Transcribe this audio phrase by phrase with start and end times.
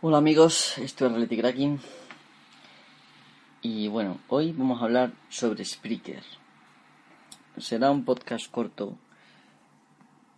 [0.00, 1.80] Hola amigos, esto es Reality Cracking
[3.62, 6.22] y bueno, hoy vamos a hablar sobre Spreaker.
[7.56, 8.96] Será un podcast corto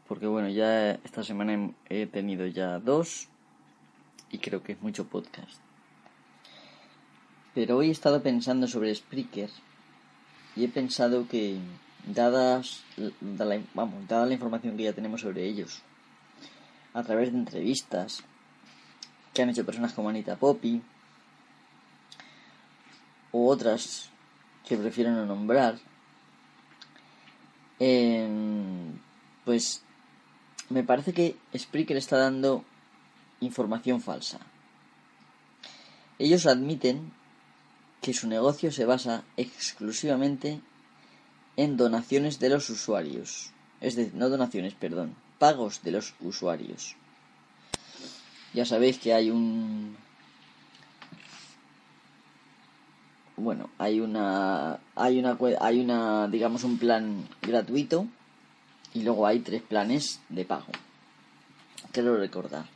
[0.09, 3.29] porque bueno, ya esta semana he tenido ya dos
[4.31, 5.61] y creo que es mucho podcast.
[7.55, 9.51] Pero hoy he estado pensando sobre Spreaker
[10.57, 11.59] y he pensado que
[12.07, 15.83] dadas la, vamos, dada la información que ya tenemos sobre ellos
[16.95, 18.25] a través de entrevistas
[19.33, 20.83] que han hecho personas como Anita Poppy
[23.33, 24.11] u otras
[24.67, 25.79] que prefiero no nombrar,
[27.79, 28.99] em,
[29.45, 29.83] pues
[30.69, 32.65] me parece que Spreaker está dando
[33.41, 34.39] información falsa.
[36.19, 37.13] Ellos admiten
[38.01, 40.61] que su negocio se basa exclusivamente
[41.57, 43.53] en donaciones de los usuarios.
[43.81, 46.97] Es decir, no donaciones, perdón, pagos de los usuarios.
[48.53, 49.97] Ya sabéis que hay un...
[53.37, 58.07] Bueno, hay una, hay una, hay una, digamos, un plan gratuito
[58.93, 60.67] y luego hay tres planes de pago.
[61.93, 62.67] Quiero recordar.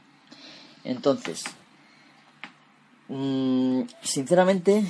[0.85, 1.45] Entonces,
[3.09, 4.85] mmm, sinceramente,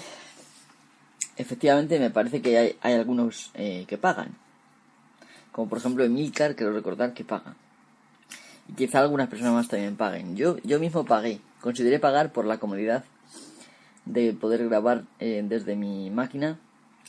[1.37, 4.37] efectivamente me parece que hay, hay algunos eh, que pagan.
[5.51, 7.57] Como por ejemplo Emilcar, quiero recordar que paga.
[8.69, 10.37] Y quizá algunas personas más también paguen.
[10.37, 11.41] Yo, yo mismo pagué.
[11.61, 13.05] Consideré pagar por la comodidad
[14.05, 16.59] de poder grabar eh, desde mi máquina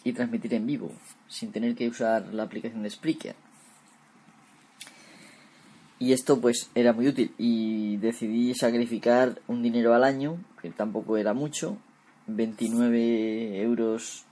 [0.03, 0.91] y transmitir en vivo,
[1.27, 3.35] sin tener que usar la aplicación de Spreaker.
[5.97, 11.17] Y esto pues era muy útil y decidí sacrificar un dinero al año, que tampoco
[11.17, 11.77] era mucho,
[12.27, 14.25] 29 euros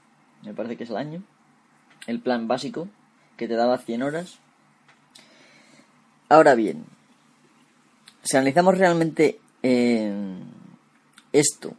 [0.44, 1.24] me parece que es el año,
[2.06, 2.90] el plan básico,
[3.38, 4.40] que te daba 100 horas.
[6.30, 6.86] Ahora bien,
[8.24, 10.14] si analizamos realmente eh,
[11.32, 11.74] esto,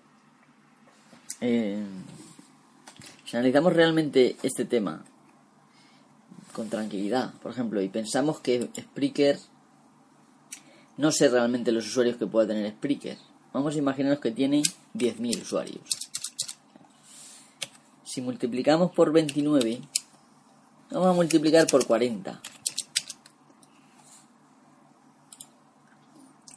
[1.40, 1.82] eh,
[3.24, 5.02] si analizamos realmente este tema
[6.52, 9.38] con tranquilidad, por ejemplo, y pensamos que Spreaker,
[10.98, 13.18] no sé realmente los usuarios que pueda tener Spreaker,
[13.52, 14.62] vamos a imaginarnos que tiene
[14.94, 15.84] 10.000 usuarios.
[18.04, 19.80] Si multiplicamos por 29,
[20.90, 22.40] vamos a multiplicar por 40.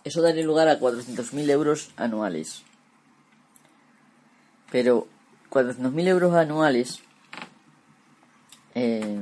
[0.07, 2.63] Eso daría lugar a 400.000 euros anuales.
[4.71, 5.05] Pero
[5.49, 7.01] 400.000 euros anuales,
[8.73, 9.19] eh,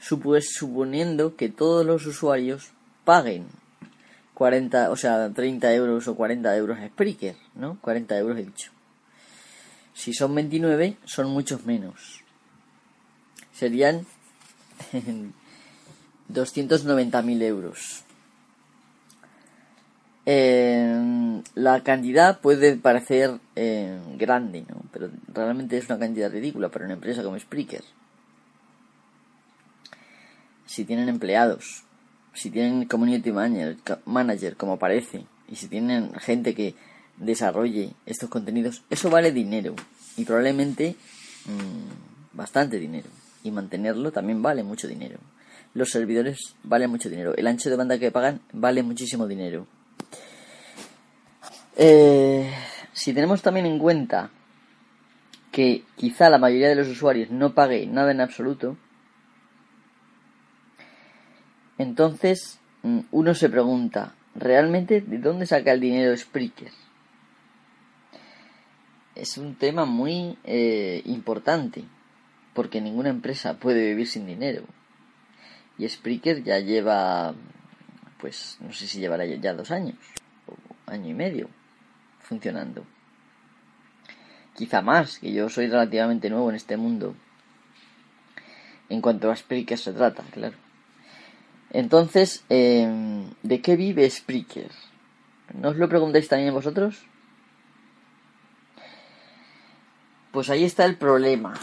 [0.00, 2.72] suponiendo que todos los usuarios
[3.06, 3.46] paguen
[4.34, 7.78] 40, o sea, 30 euros o 40 euros a Spreaker, ¿no?
[7.80, 8.70] 40 euros he dicho.
[9.94, 12.22] Si son 29, son muchos menos.
[13.54, 14.04] Serían
[16.28, 18.04] 290.000 euros.
[20.26, 24.82] Eh, la cantidad puede parecer eh, grande, ¿no?
[24.92, 27.82] pero realmente es una cantidad ridícula para una empresa como Spreaker.
[30.66, 31.84] Si tienen empleados,
[32.34, 36.74] si tienen community manager, manager como parece, y si tienen gente que
[37.16, 39.74] desarrolle estos contenidos, eso vale dinero
[40.16, 40.96] y probablemente
[41.46, 43.08] mmm, bastante dinero.
[43.42, 45.18] Y mantenerlo también vale mucho dinero.
[45.72, 47.34] Los servidores valen mucho dinero.
[47.36, 49.66] El ancho de banda que pagan vale muchísimo dinero.
[51.82, 52.52] Eh,
[52.92, 54.28] si tenemos también en cuenta
[55.50, 58.76] que quizá la mayoría de los usuarios no pague nada en absoluto,
[61.78, 66.70] entonces mm, uno se pregunta, ¿realmente de dónde saca el dinero Spreaker?
[69.14, 71.84] Es un tema muy eh, importante,
[72.52, 74.64] porque ninguna empresa puede vivir sin dinero.
[75.78, 77.34] Y Spreaker ya lleva,
[78.20, 79.96] pues no sé si llevará ya dos años,
[80.46, 80.54] o
[80.90, 81.48] año y medio,
[82.30, 82.86] funcionando.
[84.54, 87.14] Quizá más, que yo soy relativamente nuevo en este mundo.
[88.88, 90.56] En cuanto a Spreaker se trata, claro.
[91.70, 92.88] Entonces, eh,
[93.42, 94.70] ¿de qué vive Spreaker?
[95.54, 97.04] ¿No os lo preguntáis también vosotros?
[100.30, 101.54] Pues ahí está el problema.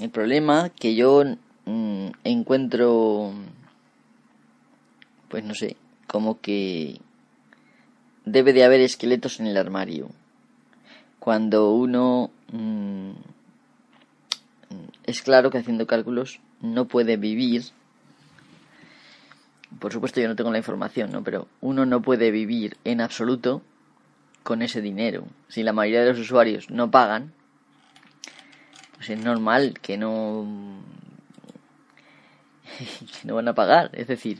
[0.00, 1.22] El problema que yo
[1.64, 3.32] mmm, encuentro,
[5.28, 7.00] pues no sé, como que
[8.24, 10.10] debe de haber esqueletos en el armario.
[11.18, 13.12] Cuando uno mmm,
[15.04, 17.64] es claro que haciendo cálculos no puede vivir.
[19.78, 21.22] Por supuesto yo no tengo la información, ¿no?
[21.22, 23.62] Pero uno no puede vivir en absoluto
[24.42, 25.26] con ese dinero.
[25.48, 27.32] Si la mayoría de los usuarios no pagan,
[28.96, 30.46] pues es normal que no
[32.78, 33.90] que no van a pagar.
[33.92, 34.38] Es decir,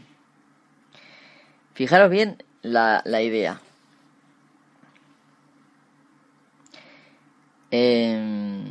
[1.74, 3.60] fijaros bien la, la idea.
[7.76, 8.70] Em,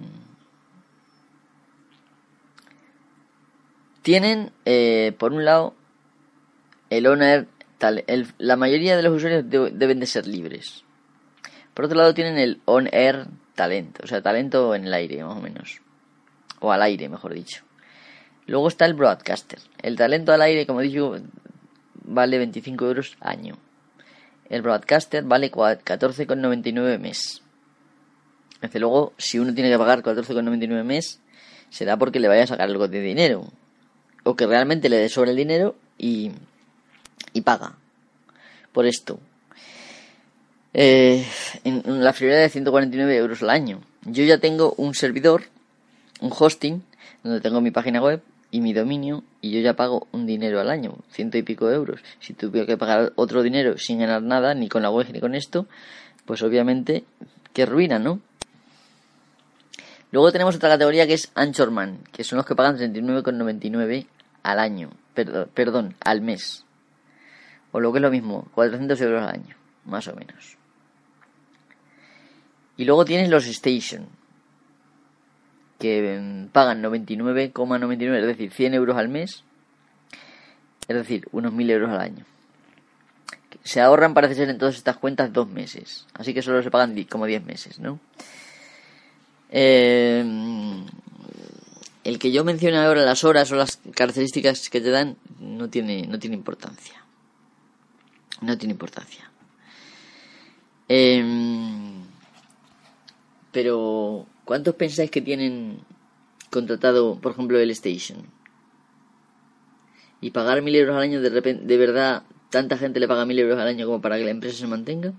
[4.01, 5.73] tienen, eh, por un lado,
[6.89, 7.47] el owner,
[7.79, 8.05] tal,
[8.37, 10.85] la mayoría de los usuarios deben de ser libres.
[11.73, 15.41] Por otro lado, tienen el on-air talento, o sea, talento en el aire, más o
[15.41, 15.81] menos.
[16.61, 17.65] O al aire, mejor dicho.
[18.47, 19.59] Luego está el broadcaster.
[19.81, 21.17] El talento al aire, como dicho,
[22.05, 23.57] vale 25 euros año.
[24.47, 27.42] El broadcaster vale 14,99 mes.
[28.63, 31.19] Desde luego, si uno tiene que pagar 14,99 mes,
[31.69, 33.45] será porque le vaya a sacar algo de dinero.
[34.23, 36.31] O que realmente le dé sobre el dinero y,
[37.33, 37.75] y paga
[38.71, 39.19] por esto.
[40.73, 41.25] Eh,
[41.65, 43.81] en la friolera de 149 euros al año.
[44.05, 45.43] Yo ya tengo un servidor,
[46.21, 46.83] un hosting,
[47.21, 50.69] donde tengo mi página web y mi dominio y yo ya pago un dinero al
[50.69, 51.99] año, ciento y pico euros.
[52.21, 55.35] Si tuviera que pagar otro dinero sin ganar nada, ni con la web ni con
[55.35, 55.67] esto,
[56.25, 57.03] pues obviamente
[57.51, 58.21] que ruina, ¿no?
[60.13, 64.05] Luego tenemos otra categoría que es Anchorman, que son los que pagan 39,99
[64.43, 66.65] al año, perdón, perdón, al mes.
[67.71, 69.55] O lo que es lo mismo, 400 euros al año,
[69.85, 70.55] más o menos.
[72.77, 74.05] Y luego tienes los Station,
[75.79, 79.43] que mm, pagan 99,99, es decir, 100 euros al mes,
[80.87, 82.23] es decir, unos 1000 euros al año.
[83.63, 87.03] Se ahorran, parece ser, en todas estas cuentas dos meses, así que solo se pagan
[87.05, 87.99] como 10 meses, ¿no?
[89.55, 90.25] Eh,
[92.03, 96.07] el que yo mencione ahora las horas o las características que te dan no tiene,
[96.07, 97.05] no tiene importancia.
[98.41, 99.31] No tiene importancia.
[100.89, 101.23] Eh,
[103.51, 105.79] pero, ¿cuántos pensáis que tienen
[106.49, 108.25] contratado, por ejemplo, el Station?
[110.19, 113.37] Y pagar mil euros al año, de repente, de verdad, tanta gente le paga mil
[113.37, 115.13] euros al año como para que la empresa se mantenga?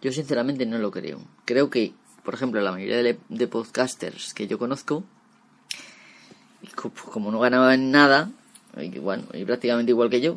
[0.00, 1.20] Yo sinceramente no lo creo.
[1.44, 1.92] Creo que,
[2.24, 5.04] por ejemplo, la mayoría de, podcasters que yo conozco,
[7.12, 8.30] como no ganaban nada,
[8.76, 10.36] y, y prácticamente igual que yo,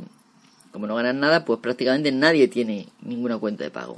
[0.72, 3.98] como no ganan nada, pues prácticamente nadie tiene ninguna cuenta de pago.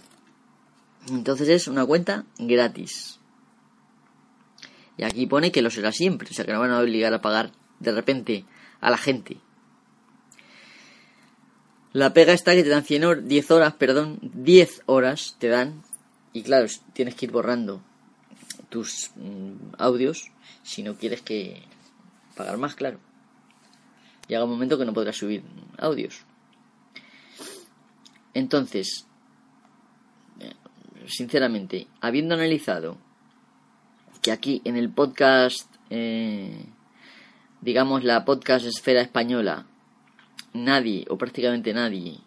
[1.10, 3.20] Entonces es una cuenta gratis.
[4.98, 7.22] Y aquí pone que lo será siempre, o sea que no van a obligar a
[7.22, 8.46] pagar de repente
[8.80, 9.38] a la gente.
[11.94, 15.84] La pega está que te dan 100 horas, 10 horas, perdón, 10 horas te dan.
[16.34, 17.82] Y claro, tienes que ir borrando
[18.70, 20.32] tus mm, audios
[20.64, 21.62] si no quieres que
[22.36, 23.00] pagar más, claro.
[24.28, 25.44] Llega un momento que no podrás subir
[25.78, 26.22] audios.
[28.34, 29.06] Entonces,
[31.08, 32.98] sinceramente, habiendo analizado
[34.22, 36.66] que aquí en el podcast, eh,
[37.62, 39.66] digamos la podcast esfera española,
[40.54, 42.20] nadie o prácticamente nadie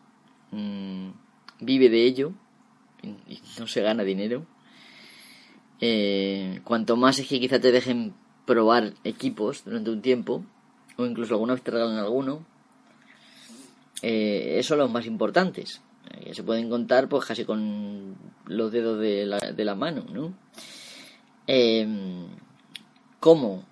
[0.51, 1.11] mm,
[1.61, 2.33] vive de ello
[3.03, 4.47] y no se gana dinero.
[5.81, 8.15] Eh, cuanto más es que quizá te dejen
[8.47, 10.45] probar equipos durante un tiempo,
[10.97, 12.45] o incluso alguna vez te regalan alguno,
[14.03, 15.83] eh, eso son los más importantes
[16.23, 20.35] que se pueden contar pues casi con los dedos de la, de la mano, ¿no?
[21.47, 22.27] Em,
[23.21, 23.65] ¿Cómo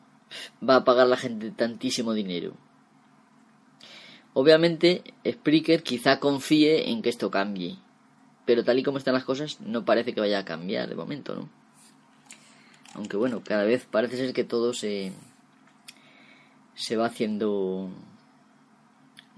[0.68, 2.54] va a pagar la gente tantísimo dinero?
[4.34, 7.78] Obviamente, Spreaker quizá confíe en que esto cambie,
[8.44, 11.34] pero tal y como están las cosas, no parece que vaya a cambiar de momento,
[11.34, 11.48] ¿no?
[12.94, 15.12] Aunque bueno, cada vez parece ser que todo se,
[16.74, 17.90] se va haciendo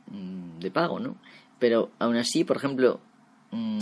[0.06, 1.16] mm, de pago, ¿no?
[1.58, 3.00] Pero aún así, por ejemplo,
[3.50, 3.78] mm,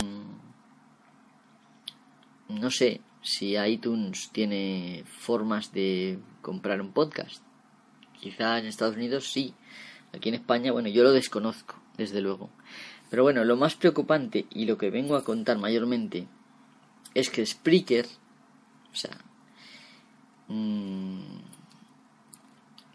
[2.49, 7.41] no sé si iTunes tiene formas de comprar un podcast.
[8.19, 9.53] Quizá en Estados Unidos sí.
[10.15, 12.49] Aquí en España, bueno, yo lo desconozco, desde luego.
[13.09, 16.27] Pero bueno, lo más preocupante y lo que vengo a contar mayormente
[17.13, 18.05] es que Spreaker,
[18.91, 19.17] o sea,
[20.47, 21.19] mm,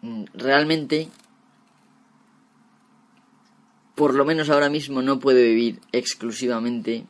[0.03, 1.09] mm, realmente
[3.95, 7.05] por lo menos ahora mismo no puede vivir exclusivamente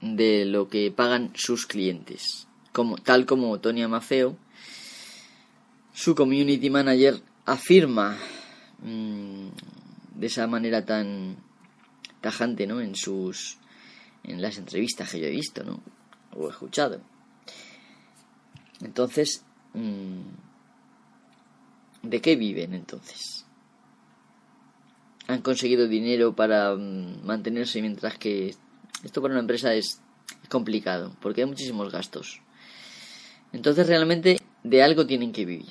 [0.00, 2.46] de lo que pagan sus clientes.
[2.72, 4.36] Como, tal como Tony Amafeo,
[5.92, 8.16] su community manager afirma
[8.78, 9.48] mm,
[10.14, 11.36] de esa manera tan
[12.20, 12.80] tajante ¿no?
[12.80, 13.58] en sus
[14.24, 15.80] en las entrevistas que yo he visto ¿no?
[16.36, 17.00] o escuchado.
[18.80, 19.44] Entonces,
[19.74, 20.20] mm,
[22.02, 23.46] ¿de qué viven entonces?
[25.28, 28.54] han conseguido dinero para mm, mantenerse mientras que
[29.04, 30.00] esto para una empresa es
[30.48, 32.40] complicado porque hay muchísimos gastos.
[33.52, 35.68] Entonces realmente de algo tienen que vivir.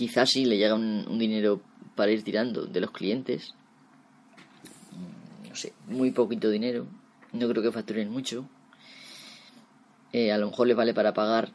[0.00, 1.60] Quizás sí le llega un, dinero
[1.94, 3.52] para ir tirando de los clientes.
[5.46, 6.86] No sé, muy poquito dinero.
[7.34, 8.48] No creo que facturen mucho.
[10.14, 11.52] eh, a lo mejor le vale para pagar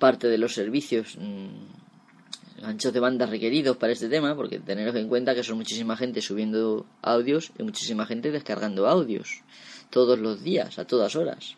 [0.00, 5.06] parte de los servicios mm, anchos de banda requeridos para este tema, porque teneros en
[5.06, 9.44] cuenta que son muchísima gente subiendo audios y muchísima gente descargando audios
[9.90, 11.56] todos los días, a todas horas.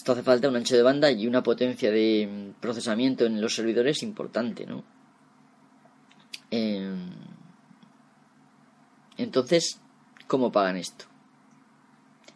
[0.00, 3.54] Esto hace falta un ancho de banda y una potencia de mm, procesamiento en los
[3.54, 4.82] servidores importante, ¿no?
[6.50, 7.10] Em,
[9.18, 9.78] entonces,
[10.26, 11.04] ¿cómo pagan esto?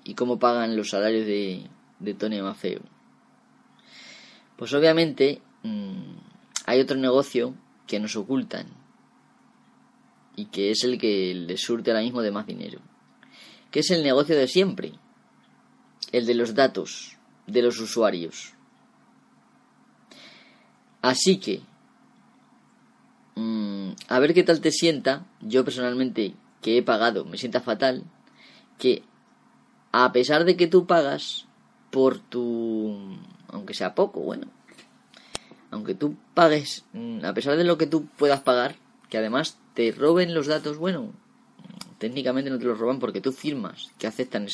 [0.05, 2.83] ¿Y cómo pagan los salarios de, Tony Mafeo?
[4.59, 6.17] Pues obviamente mm,
[6.67, 7.55] hay otro negocio
[7.87, 8.67] que nos ocultan
[10.37, 12.83] y que es el que les surte ahora mismo de más dinero,
[13.71, 14.93] que es el negocio de siempre,
[16.13, 17.15] el de los datos
[17.47, 18.55] de los usuarios.
[21.03, 21.61] Así que,
[23.35, 28.05] mm, a ver qué tal te sienta, yo personalmente que he pagado, me sienta fatal,
[28.79, 29.03] que
[29.93, 31.47] a pesar de que tú pagas
[31.91, 33.19] por tu...
[33.49, 34.47] aunque sea poco, bueno,
[35.71, 38.77] aunque tú pagues, mm, a pesar de lo que tú puedas pagar,
[39.11, 41.13] que además te roben los datos, bueno,
[41.99, 44.47] técnicamente no te los roban porque tú firmas que aceptan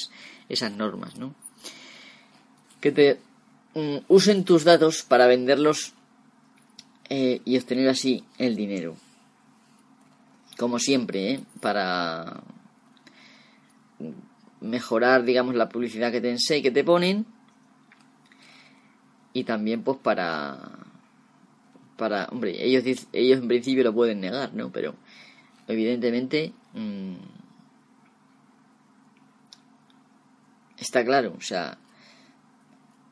[0.49, 1.35] esas normas, ¿no?
[2.81, 3.21] Que te
[3.75, 5.95] mm, usen tus datos para venderlos
[7.09, 8.97] eh, y obtener así el dinero.
[10.57, 11.41] Como siempre, ¿eh?
[11.61, 12.43] Para
[14.61, 17.27] mejorar, digamos, la publicidad que te que te ponen.
[19.33, 20.59] Y también, pues, para.
[21.97, 22.27] Para.
[22.27, 24.71] Hombre, ellos, ellos en principio lo pueden negar, ¿no?
[24.71, 24.95] Pero,
[25.67, 26.53] evidentemente.
[26.75, 27.15] Mm,
[30.79, 31.79] está claro, o sea.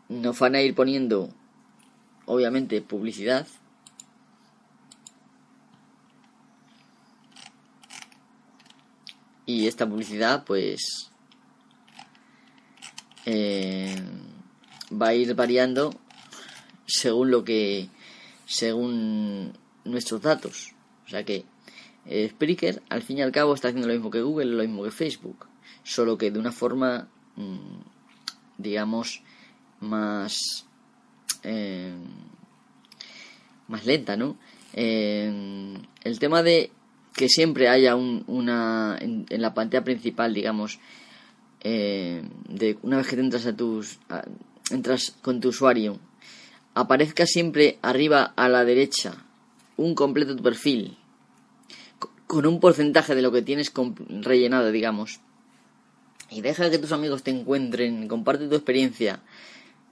[0.09, 1.31] Nos van a ir poniendo,
[2.27, 3.47] obviamente, publicidad.
[9.45, 11.11] Y esta publicidad, pues
[13.31, 13.95] eh,
[14.91, 15.95] va a ir variando
[16.87, 17.91] según lo que
[18.47, 19.53] según
[19.85, 20.73] nuestros datos
[21.05, 21.45] o sea que
[22.07, 24.83] eh, Spreaker al fin y al cabo está haciendo lo mismo que Google lo mismo
[24.83, 25.47] que Facebook
[25.83, 27.81] solo que de una forma mm,
[28.57, 29.23] digamos
[29.81, 30.67] más
[31.43, 31.93] eh,
[33.69, 34.37] más lenta no
[34.75, 36.71] el tema de
[37.19, 40.79] que siempre haya un, una en, la pantalla principal digamos
[41.61, 43.99] eh, de una vez que te entras a tus
[44.71, 45.99] entras con tu usuario
[46.75, 49.17] aparezca siempre arriba a la derecha
[49.77, 50.97] un completo tu perfil
[52.29, 53.73] con un porcentaje de lo que tienes
[54.09, 55.21] rellenado digamos
[56.31, 59.21] y deja que tus amigos te encuentren comparte tu experiencia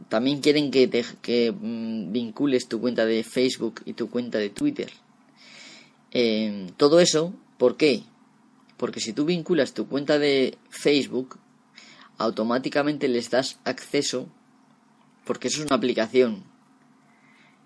[0.09, 4.51] también quieren que te que mm, vincules tu cuenta de Facebook y tu cuenta de
[4.51, 4.91] Twitter
[6.13, 8.03] eh, todo eso ¿por qué?
[8.77, 11.39] porque si tú vinculas tu cuenta de Facebook
[12.19, 14.29] automáticamente les das acceso,
[15.25, 16.45] porque eso es una aplicación.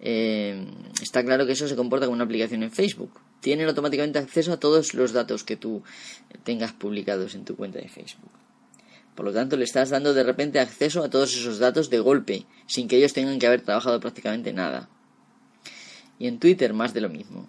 [0.00, 0.66] Eh,
[1.02, 3.12] está claro que eso se comporta como una aplicación en Facebook.
[3.40, 5.82] Tienen automáticamente acceso a todos los datos que tú
[6.42, 8.30] tengas publicados en tu cuenta de Facebook.
[9.20, 12.46] Por lo tanto, le estás dando de repente acceso a todos esos datos de golpe,
[12.64, 14.88] sin que ellos tengan que haber trabajado prácticamente nada.
[16.18, 17.46] Y en Twitter más de lo mismo.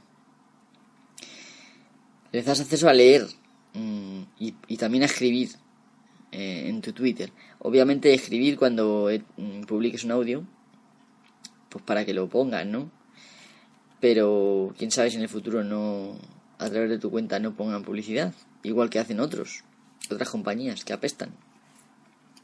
[2.33, 3.25] Les das acceso a leer
[3.73, 4.21] mm,
[4.67, 5.51] y también a escribir
[6.33, 7.31] eh, en tu Twitter.
[7.59, 9.23] Obviamente escribir cuando eh,
[9.65, 10.45] publiques un audio,
[11.69, 12.91] pues para que lo pongan, ¿no?
[14.01, 16.17] Pero quién sabe si en el futuro no,
[16.57, 19.63] a través de tu cuenta no pongan publicidad, igual que hacen otros,
[20.09, 21.33] otras compañías que apestan.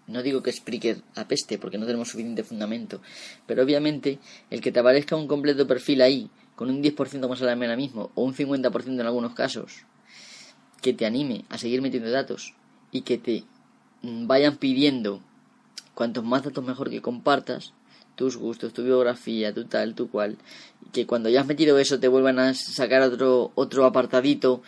[0.07, 3.01] No digo que Spreaker apeste porque no tenemos suficiente fundamento,
[3.45, 7.45] pero obviamente el que te aparezca un completo perfil ahí, con un 10% más a
[7.45, 9.83] la mera mismo, o un 50% en algunos casos,
[10.81, 12.53] que te anime a seguir metiendo datos
[12.91, 13.43] y que te
[14.01, 15.21] vayan pidiendo
[15.93, 17.73] cuantos más datos mejor que compartas,
[18.15, 20.37] tus gustos, tu biografía, tu tal, tu cual,
[20.91, 24.61] que cuando ya has metido eso te vuelvan a sacar otro, otro apartadito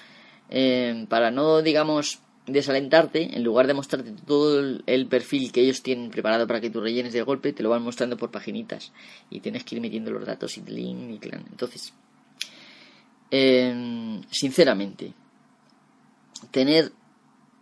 [0.49, 2.19] eh, para no, digamos,
[2.53, 6.81] desalentarte, en lugar de mostrarte todo el, perfil que ellos tienen preparado para que tú
[6.81, 8.91] rellenes de golpe, te lo van mostrando por paginitas
[9.29, 11.45] y tienes que ir metiendo los datos y link y clan.
[11.49, 11.93] Entonces,
[13.31, 15.13] eh, sinceramente,
[16.51, 16.91] tener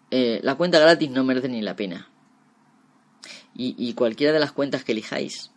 [0.10, 2.10] eh, la cuenta gratis no merece ni la pena.
[3.60, 5.50] Y, cualquiera de las cuentas que elijáis,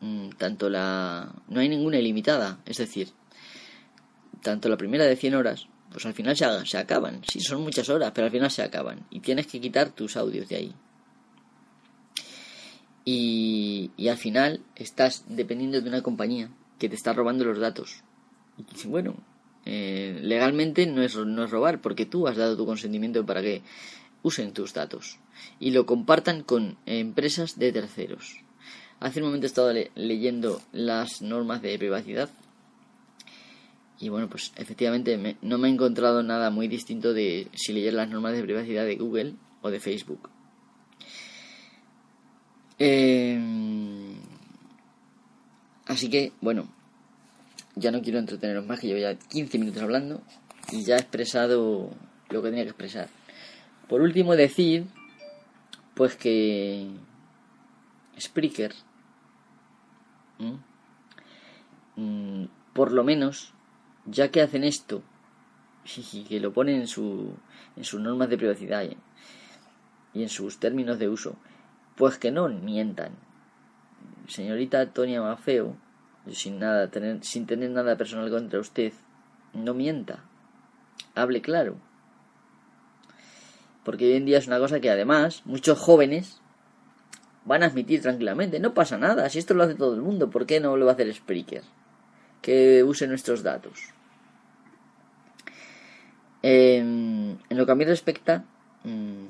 [0.00, 1.32] mm, tanto la...
[1.46, 3.10] no hay ninguna ilimitada, es decir,
[4.42, 7.22] tanto la primera de 100 horas, pues al final se, acaban.
[7.24, 9.06] Sí, son muchas horas, pero al final se acaban.
[9.10, 10.74] Y tienes que quitar tus audios de ahí.
[13.04, 18.02] Y, y al final estás dependiendo de una compañía que te está robando los datos.
[18.58, 19.14] Y bueno,
[19.66, 23.62] eh, legalmente no es, no es robar, porque tú has dado tu consentimiento para que
[24.24, 25.20] usen tus datos
[25.60, 28.42] y lo compartan con empresas de terceros.
[28.98, 32.30] Hace un momento he estado leyendo las normas de privacidad
[34.04, 38.10] y bueno, pues efectivamente no me he encontrado nada muy distinto de si leyera las
[38.10, 39.32] normas de privacidad de Google
[39.62, 40.28] o de Facebook.
[42.78, 44.16] Em,
[45.86, 46.68] así que, bueno,
[47.76, 50.20] ya no quiero entreteneros más, que llevo ya 15 minutos hablando
[50.70, 51.90] y ya he expresado
[52.28, 53.08] lo que tenía que expresar.
[53.88, 54.84] Por último, decir,
[55.94, 56.90] pues que
[58.20, 58.74] Spreaker,
[61.96, 62.44] mm,
[62.74, 63.54] por lo menos,
[64.06, 65.02] ya que hacen esto,
[66.12, 67.34] y que lo ponen en, su,
[67.76, 68.84] en sus normas de privacidad
[70.12, 71.36] y en sus términos de uso,
[71.96, 73.12] pues que no mientan.
[74.28, 75.76] Señorita Tonia Mafeo,
[76.30, 78.92] sin, nada, tener, sin tener nada personal contra usted,
[79.52, 80.24] no mienta.
[81.14, 81.76] Hable claro.
[83.84, 86.40] Porque hoy en día es una cosa que además muchos jóvenes
[87.44, 88.60] van a admitir tranquilamente.
[88.60, 90.92] No pasa nada, si esto lo hace todo el mundo, ¿por qué no lo va
[90.92, 91.62] a hacer Spreaker?
[92.44, 93.88] Que use nuestros datos.
[96.42, 98.44] en lo que a mí respecta,
[98.84, 99.24] mm,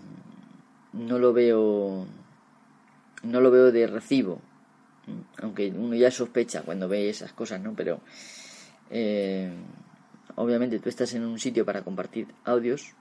[1.06, 2.08] no lo veo
[3.22, 4.40] no lo veo de recibo.
[5.40, 7.74] Aunque uno ya sospecha cuando ve esas cosas, ¿no?
[7.76, 8.00] Pero
[8.90, 9.52] eh,
[10.34, 12.94] obviamente tú estás en un sitio para compartir audios,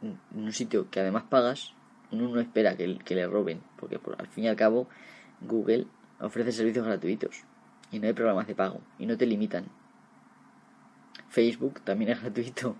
[0.00, 1.74] en un sitio que además pagas,
[2.10, 4.88] uno no espera que, que le roben, porque al fin y al cabo
[5.42, 5.86] Google
[6.20, 7.44] ofrece servicios gratuitos
[7.92, 9.66] y no hay programas de pago y no te limitan.
[11.28, 12.76] Facebook también es gratuito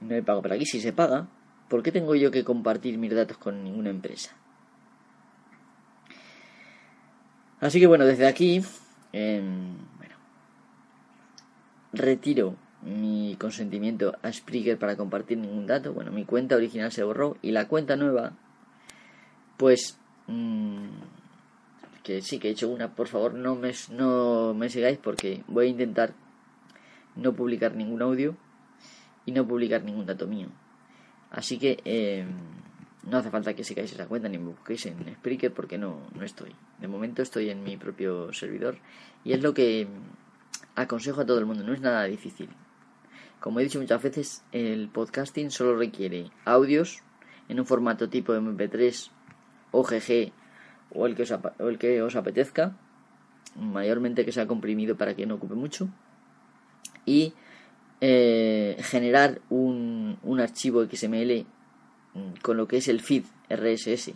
[0.00, 0.40] y no hay pago.
[0.40, 1.28] Pero aquí si se paga,
[1.68, 4.34] ¿por qué tengo yo que compartir mis datos con ninguna empresa?
[7.60, 8.60] Así que bueno, desde aquí,
[9.12, 10.16] em, bueno,
[11.92, 15.92] retiro mi consentimiento a Spreaker para compartir ningún dato.
[15.92, 18.32] Bueno, mi cuenta original se borró y la cuenta nueva,
[19.56, 20.88] pues, mm,
[22.02, 25.66] que sí que he hecho una, por favor no me, no me sigáis porque voy
[25.66, 26.14] a intentar
[27.16, 28.36] no publicar ningún audio
[29.26, 30.48] y no publicar ningún dato mío.
[31.30, 31.80] Así que...
[31.84, 32.26] Eh,
[33.04, 36.24] no hace falta que sigáis esa cuenta ni me busquéis en Spreaker porque no, no
[36.24, 36.54] estoy.
[36.80, 38.78] De momento estoy en mi propio servidor
[39.24, 39.88] y es lo que
[40.74, 42.48] aconsejo a todo el mundo, no es nada difícil.
[43.40, 47.02] Como he dicho muchas veces, el podcasting solo requiere audios
[47.48, 49.10] en un formato tipo MP3,
[49.72, 50.32] OGG
[50.94, 51.14] o el
[51.78, 52.76] que os, apetezca,
[53.56, 55.88] mayormente que sea comprimido para que no ocupe mucho,
[57.04, 57.34] y
[58.00, 61.46] eh, generar un, un archivo XML
[62.14, 64.12] Mm, con lo que es el feed RSS.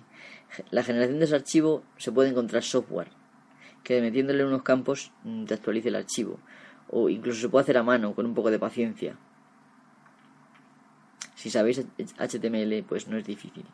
[0.70, 3.08] La generación de ese archivo se puede encontrar software
[3.82, 6.38] que metiéndole unos campos mm, te actualice el archivo
[6.88, 9.16] o incluso se puede hacer a mano con un poco de paciencia.
[11.34, 11.84] Si sabéis
[12.18, 13.64] HTML pues no es difícil.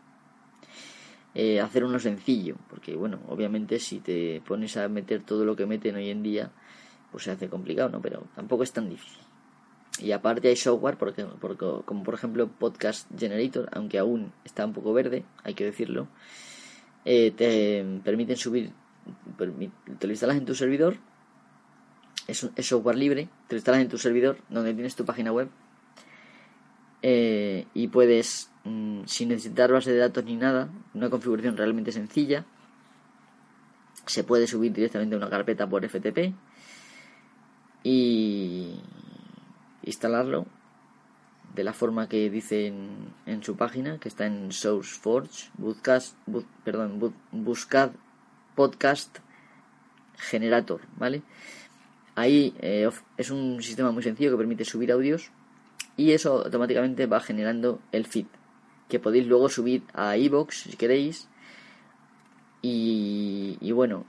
[1.34, 5.64] Eh, hacer uno sencillo, porque bueno, obviamente si te pones a meter todo lo que
[5.64, 6.50] meten hoy en día,
[7.10, 8.02] pues se hace complicado, ¿no?
[8.02, 9.22] Pero tampoco es tan difícil.
[9.98, 14.72] Y aparte hay software, porque, porque, como por ejemplo Podcast Generator, aunque aún está un
[14.72, 16.08] poco verde, hay que decirlo,
[17.04, 18.72] eh, te permiten subir,
[19.98, 20.96] te lo instalas en tu servidor,
[22.26, 25.48] es, es, software libre, te lo instalas en tu servidor donde tienes tu página web
[27.02, 32.44] eh, y puedes, mm, sin necesitar base de datos ni nada, una configuración realmente sencilla,
[34.06, 36.34] se puede subir directamente a una carpeta por FTP
[37.84, 38.80] y
[39.82, 40.46] instalarlo
[41.54, 42.66] de la forma que dice
[43.26, 46.02] en, su página, que está en SourceForge, buscad,
[46.64, 47.90] perdón, buscad
[48.54, 49.18] podcast
[50.16, 51.22] generator, ¿vale?
[52.14, 55.30] Ahí eh, es un sistema muy sencillo que permite subir audios
[55.96, 58.26] y eso automáticamente va generando el feed
[58.92, 61.26] que podéis luego subir a iBox si queréis
[62.60, 64.04] y, y bueno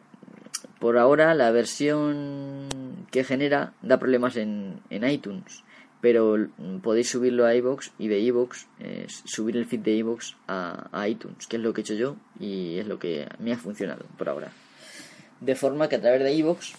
[0.84, 2.67] por ahora la versión
[3.10, 5.63] que genera da problemas en, en iTunes,
[6.02, 6.36] pero
[6.82, 11.48] podéis subirlo a iBox y de iBox eh, subir el feed de iBox a, iTunes,
[11.48, 14.28] que es lo que he hecho yo y es lo que me ha funcionado por
[14.28, 14.52] ahora.
[15.39, 16.74] De forma que a través de iBox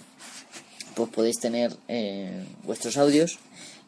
[0.94, 3.38] pues podéis tener eh, vuestros audios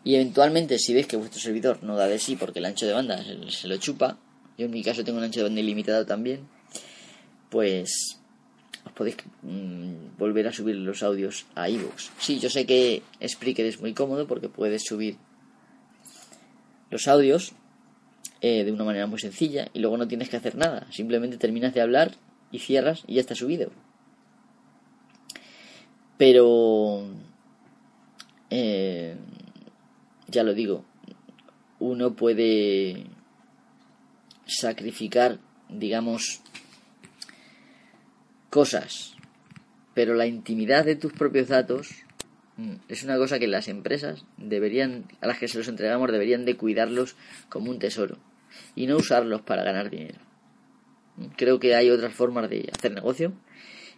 [0.07, 2.93] y eventualmente si veis que vuestro servidor no da de sí porque el ancho de
[2.93, 4.17] banda se, lo chupa,
[4.57, 6.47] yo en mi caso tengo un ancho de banda ilimitado también,
[7.51, 8.17] pues
[8.85, 12.11] os podéis mm, volver a subir los audios a iVoox.
[12.21, 15.17] Sí, yo sé que Spreaker es muy cómodo porque puedes subir
[16.89, 17.51] los audios
[18.43, 20.87] eh, de una manera muy sencilla y luego no tienes que hacer nada.
[20.93, 22.13] Simplemente terminas de hablar
[22.53, 23.73] y cierras y ya está subido.
[26.17, 27.09] Pero,
[28.51, 29.17] eh,
[30.37, 30.85] ya lo digo,
[31.79, 33.07] uno puede
[34.45, 35.39] sacrificar,
[35.71, 36.43] digamos,
[38.51, 39.17] cosas
[39.95, 41.89] Pero la intimidad de tus propios datos
[42.59, 46.45] mm, es una cosa que las empresas deberían, a las que se los entregamos, deberían
[46.45, 47.17] de cuidarlos
[47.49, 48.19] como un tesoro
[48.75, 50.19] y no usarlos para ganar dinero.
[51.37, 53.33] Creo que hay otras formas de hacer negocio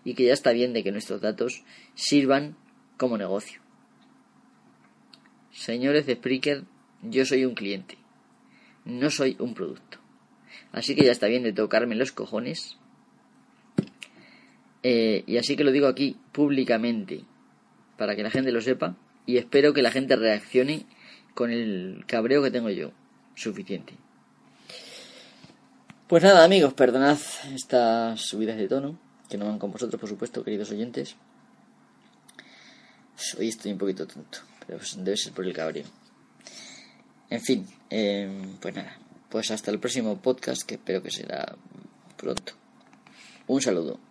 [0.05, 1.65] y que ya está bien de que nuestros datos
[1.97, 2.57] sirvan
[2.97, 3.61] como negocio.
[5.59, 6.63] Señores de Spreaker,
[7.03, 7.99] yo soy un cliente,
[8.85, 9.99] no soy un producto.
[10.71, 12.77] Así que ya está bien de tocarme los cojones.
[14.85, 17.25] Eh, y así que lo digo aquí públicamente,
[17.97, 18.95] para que la gente lo sepa,
[19.27, 20.87] y espero que la gente reaccione
[21.35, 22.93] con el cabreo que tengo yo.
[23.35, 23.95] Suficiente.
[26.07, 27.19] Pues nada, amigos, perdonad
[27.53, 28.97] estas subidas de tono,
[29.29, 31.17] que no van con vosotros, por supuesto, queridos oyentes.
[33.37, 35.87] Hoy estoy un poquito tonto, debe ser por el cabreo.
[37.31, 38.97] En fin, em, pues nada,
[39.29, 41.57] pues hasta el próximo podcast, que espero que será
[42.17, 42.53] pronto.
[43.47, 44.08] Un saludo.